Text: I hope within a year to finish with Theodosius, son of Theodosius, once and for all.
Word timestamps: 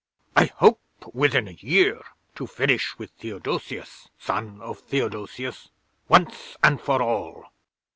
I 0.35 0.45
hope 0.45 0.81
within 1.13 1.47
a 1.47 1.51
year 1.51 2.01
to 2.33 2.47
finish 2.47 2.97
with 2.97 3.11
Theodosius, 3.19 4.07
son 4.17 4.59
of 4.59 4.79
Theodosius, 4.79 5.69
once 6.09 6.57
and 6.63 6.81
for 6.81 7.03
all. 7.03 7.45